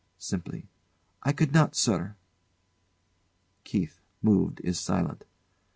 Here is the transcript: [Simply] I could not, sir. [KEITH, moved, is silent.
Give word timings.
[Simply] 0.17 0.67
I 1.21 1.31
could 1.31 1.53
not, 1.53 1.75
sir. 1.75 2.15
[KEITH, 3.65 4.01
moved, 4.23 4.59
is 4.63 4.79
silent. 4.79 5.25